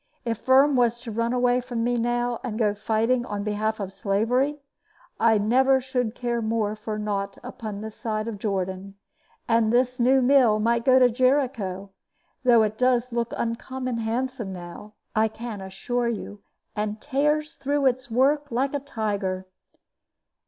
[0.25, 3.93] If Firm was to run away from me now, and go fighting on behalf of
[3.93, 4.57] slavery,
[5.19, 8.95] I never should care more for naught upon this side of Jordan;
[9.47, 11.91] and the new mill might go to Jericho;
[12.43, 16.41] though it does look uncommon handsome now, I can assure you,
[16.75, 19.45] and tears through its work like a tiger.